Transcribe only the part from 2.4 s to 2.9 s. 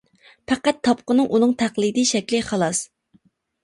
خالاس.